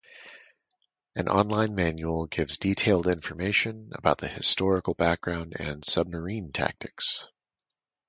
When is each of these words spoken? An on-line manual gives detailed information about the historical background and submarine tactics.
An 1.15 1.27
on-line 1.27 1.75
manual 1.75 2.25
gives 2.25 2.57
detailed 2.57 3.05
information 3.07 3.91
about 3.93 4.17
the 4.17 4.27
historical 4.27 4.95
background 4.95 5.53
and 5.59 5.85
submarine 5.85 6.51
tactics. 6.51 7.27